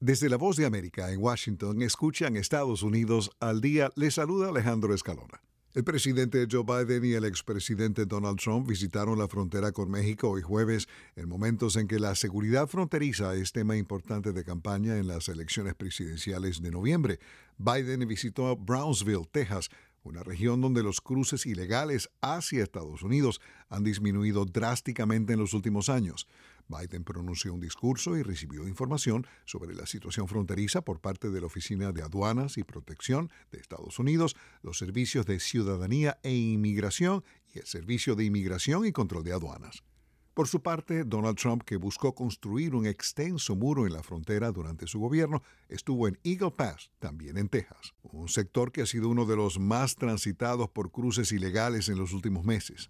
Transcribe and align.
Desde 0.00 0.28
la 0.28 0.36
voz 0.36 0.56
de 0.56 0.64
América 0.64 1.10
en 1.12 1.20
Washington, 1.20 1.82
escuchan 1.82 2.36
Estados 2.36 2.84
Unidos 2.84 3.32
al 3.40 3.60
día. 3.60 3.90
Les 3.96 4.14
saluda 4.14 4.50
Alejandro 4.50 4.94
Escalona. 4.94 5.42
El 5.74 5.82
presidente 5.82 6.46
Joe 6.48 6.62
Biden 6.62 7.04
y 7.04 7.14
el 7.14 7.24
expresidente 7.24 8.06
Donald 8.06 8.38
Trump 8.38 8.68
visitaron 8.68 9.18
la 9.18 9.26
frontera 9.26 9.72
con 9.72 9.90
México 9.90 10.30
hoy 10.30 10.40
jueves, 10.40 10.86
en 11.16 11.28
momentos 11.28 11.74
en 11.74 11.88
que 11.88 11.98
la 11.98 12.14
seguridad 12.14 12.68
fronteriza 12.68 13.34
es 13.34 13.50
tema 13.50 13.76
importante 13.76 14.32
de 14.32 14.44
campaña 14.44 14.96
en 14.98 15.08
las 15.08 15.28
elecciones 15.28 15.74
presidenciales 15.74 16.62
de 16.62 16.70
noviembre. 16.70 17.18
Biden 17.58 18.06
visitó 18.06 18.56
Brownsville, 18.56 19.26
Texas, 19.32 19.68
una 20.04 20.22
región 20.22 20.60
donde 20.60 20.84
los 20.84 21.00
cruces 21.00 21.44
ilegales 21.44 22.08
hacia 22.20 22.62
Estados 22.62 23.02
Unidos 23.02 23.40
han 23.68 23.82
disminuido 23.82 24.44
drásticamente 24.44 25.32
en 25.32 25.40
los 25.40 25.54
últimos 25.54 25.88
años. 25.88 26.28
Biden 26.68 27.04
pronunció 27.04 27.52
un 27.52 27.60
discurso 27.60 28.16
y 28.16 28.22
recibió 28.22 28.68
información 28.68 29.26
sobre 29.44 29.74
la 29.74 29.86
situación 29.86 30.28
fronteriza 30.28 30.82
por 30.82 31.00
parte 31.00 31.30
de 31.30 31.40
la 31.40 31.46
Oficina 31.46 31.92
de 31.92 32.02
Aduanas 32.02 32.58
y 32.58 32.64
Protección 32.64 33.30
de 33.50 33.58
Estados 33.58 33.98
Unidos, 33.98 34.36
los 34.62 34.78
servicios 34.78 35.26
de 35.26 35.40
ciudadanía 35.40 36.18
e 36.22 36.34
inmigración 36.34 37.24
y 37.54 37.58
el 37.58 37.66
Servicio 37.66 38.14
de 38.14 38.24
Inmigración 38.24 38.86
y 38.86 38.92
Control 38.92 39.24
de 39.24 39.32
Aduanas. 39.32 39.82
Por 40.38 40.46
su 40.46 40.62
parte, 40.62 41.02
Donald 41.02 41.36
Trump, 41.36 41.64
que 41.64 41.74
buscó 41.74 42.14
construir 42.14 42.76
un 42.76 42.86
extenso 42.86 43.56
muro 43.56 43.88
en 43.88 43.92
la 43.92 44.04
frontera 44.04 44.52
durante 44.52 44.86
su 44.86 45.00
gobierno, 45.00 45.42
estuvo 45.68 46.06
en 46.06 46.16
Eagle 46.22 46.52
Pass, 46.52 46.92
también 47.00 47.38
en 47.38 47.48
Texas, 47.48 47.92
un 48.04 48.28
sector 48.28 48.70
que 48.70 48.82
ha 48.82 48.86
sido 48.86 49.08
uno 49.08 49.26
de 49.26 49.34
los 49.34 49.58
más 49.58 49.96
transitados 49.96 50.68
por 50.68 50.92
cruces 50.92 51.32
ilegales 51.32 51.88
en 51.88 51.98
los 51.98 52.12
últimos 52.12 52.44
meses. 52.44 52.88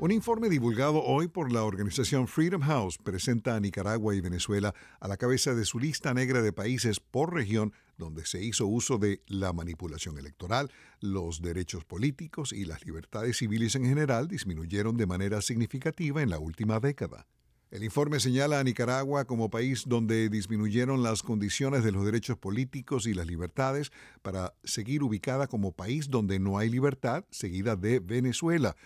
Un 0.00 0.12
informe 0.12 0.48
divulgado 0.48 1.02
hoy 1.02 1.28
por 1.28 1.52
la 1.52 1.62
organización 1.62 2.26
Freedom 2.26 2.62
House 2.62 2.96
presenta 2.96 3.54
a 3.54 3.60
Nicaragua 3.60 4.14
y 4.14 4.22
Venezuela 4.22 4.74
a 4.98 5.08
la 5.08 5.18
cabeza 5.18 5.54
de 5.54 5.66
su 5.66 5.78
lista 5.78 6.14
negra 6.14 6.40
de 6.40 6.54
países 6.54 7.00
por 7.00 7.34
región 7.34 7.74
donde 7.98 8.24
se 8.24 8.42
hizo 8.42 8.66
uso 8.66 8.96
de 8.96 9.20
la 9.26 9.52
manipulación 9.52 10.16
electoral, 10.16 10.72
los 11.02 11.42
derechos 11.42 11.84
políticos 11.84 12.54
y 12.54 12.64
las 12.64 12.86
libertades 12.86 13.36
civiles 13.36 13.74
en 13.74 13.84
general 13.84 14.26
disminuyeron 14.26 14.96
de 14.96 15.04
manera 15.04 15.42
significativa 15.42 16.22
en 16.22 16.30
la 16.30 16.38
última 16.38 16.80
década. 16.80 17.26
El 17.70 17.84
informe 17.84 18.20
señala 18.20 18.58
a 18.58 18.64
Nicaragua 18.64 19.26
como 19.26 19.50
país 19.50 19.84
donde 19.86 20.30
disminuyeron 20.30 21.02
las 21.02 21.22
condiciones 21.22 21.84
de 21.84 21.92
los 21.92 22.06
derechos 22.06 22.38
políticos 22.38 23.06
y 23.06 23.12
las 23.12 23.26
libertades 23.26 23.92
para 24.22 24.54
seguir 24.64 25.02
ubicada 25.02 25.46
como 25.46 25.72
país 25.72 26.08
donde 26.08 26.38
no 26.38 26.56
hay 26.56 26.70
libertad, 26.70 27.26
seguida 27.30 27.76
de 27.76 28.00
Venezuela, 28.00 28.76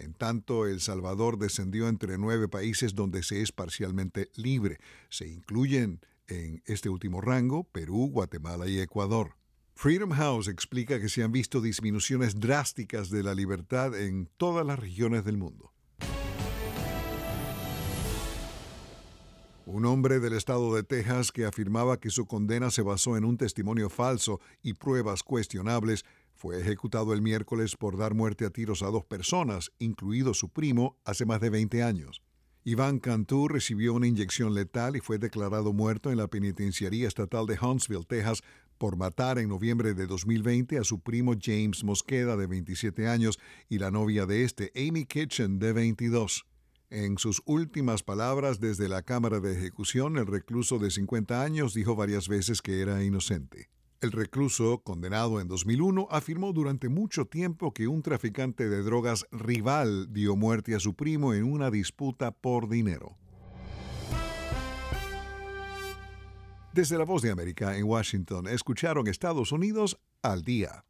en 0.00 0.14
tanto, 0.14 0.66
El 0.66 0.80
Salvador 0.80 1.38
descendió 1.38 1.88
entre 1.88 2.18
nueve 2.18 2.48
países 2.48 2.94
donde 2.94 3.22
se 3.22 3.42
es 3.42 3.52
parcialmente 3.52 4.30
libre. 4.34 4.78
Se 5.08 5.28
incluyen 5.28 6.00
en 6.26 6.62
este 6.66 6.88
último 6.88 7.20
rango 7.20 7.64
Perú, 7.64 8.08
Guatemala 8.10 8.66
y 8.68 8.78
Ecuador. 8.78 9.36
Freedom 9.74 10.10
House 10.10 10.48
explica 10.48 11.00
que 11.00 11.08
se 11.08 11.22
han 11.22 11.32
visto 11.32 11.60
disminuciones 11.60 12.38
drásticas 12.38 13.10
de 13.10 13.22
la 13.22 13.34
libertad 13.34 13.98
en 13.98 14.28
todas 14.36 14.66
las 14.66 14.78
regiones 14.78 15.24
del 15.24 15.38
mundo. 15.38 15.72
Un 19.72 19.86
hombre 19.86 20.18
del 20.18 20.32
estado 20.32 20.74
de 20.74 20.82
Texas 20.82 21.30
que 21.30 21.44
afirmaba 21.44 22.00
que 22.00 22.10
su 22.10 22.26
condena 22.26 22.70
se 22.70 22.82
basó 22.82 23.16
en 23.16 23.24
un 23.24 23.36
testimonio 23.36 23.88
falso 23.88 24.40
y 24.62 24.74
pruebas 24.74 25.22
cuestionables 25.22 26.04
fue 26.40 26.58
ejecutado 26.58 27.12
el 27.12 27.20
miércoles 27.20 27.76
por 27.76 27.98
dar 27.98 28.14
muerte 28.14 28.46
a 28.46 28.50
tiros 28.50 28.82
a 28.82 28.86
dos 28.86 29.04
personas, 29.04 29.72
incluido 29.78 30.32
su 30.32 30.48
primo, 30.48 30.96
hace 31.04 31.26
más 31.26 31.38
de 31.42 31.50
20 31.50 31.82
años. 31.82 32.22
Iván 32.64 32.98
Cantú 32.98 33.46
recibió 33.46 33.92
una 33.92 34.06
inyección 34.06 34.54
letal 34.54 34.96
y 34.96 35.00
fue 35.00 35.18
declarado 35.18 35.74
muerto 35.74 36.10
en 36.10 36.16
la 36.16 36.28
penitenciaría 36.28 37.08
estatal 37.08 37.44
de 37.44 37.58
Huntsville, 37.60 38.06
Texas, 38.06 38.40
por 38.78 38.96
matar 38.96 39.38
en 39.38 39.50
noviembre 39.50 39.92
de 39.92 40.06
2020 40.06 40.78
a 40.78 40.84
su 40.84 41.00
primo 41.00 41.34
James 41.38 41.84
Mosqueda, 41.84 42.38
de 42.38 42.46
27 42.46 43.06
años, 43.06 43.38
y 43.68 43.76
la 43.76 43.90
novia 43.90 44.24
de 44.24 44.44
este, 44.44 44.72
Amy 44.74 45.04
Kitchen, 45.04 45.58
de 45.58 45.74
22. 45.74 46.46
En 46.88 47.18
sus 47.18 47.42
últimas 47.44 48.02
palabras 48.02 48.60
desde 48.60 48.88
la 48.88 49.02
cámara 49.02 49.40
de 49.40 49.52
ejecución, 49.52 50.16
el 50.16 50.26
recluso 50.26 50.78
de 50.78 50.90
50 50.90 51.42
años 51.42 51.74
dijo 51.74 51.96
varias 51.96 52.28
veces 52.28 52.62
que 52.62 52.80
era 52.80 53.04
inocente. 53.04 53.68
El 54.00 54.12
recluso, 54.12 54.82
condenado 54.82 55.42
en 55.42 55.48
2001, 55.48 56.08
afirmó 56.10 56.54
durante 56.54 56.88
mucho 56.88 57.26
tiempo 57.26 57.74
que 57.74 57.86
un 57.86 58.00
traficante 58.00 58.70
de 58.70 58.82
drogas 58.82 59.26
rival 59.30 60.10
dio 60.10 60.36
muerte 60.36 60.74
a 60.74 60.80
su 60.80 60.94
primo 60.94 61.34
en 61.34 61.44
una 61.44 61.70
disputa 61.70 62.30
por 62.30 62.70
dinero. 62.70 63.18
Desde 66.72 66.96
la 66.96 67.04
voz 67.04 67.20
de 67.20 67.30
América 67.30 67.76
en 67.76 67.84
Washington, 67.84 68.48
escucharon 68.48 69.06
Estados 69.06 69.52
Unidos 69.52 70.00
al 70.22 70.44
día. 70.44 70.86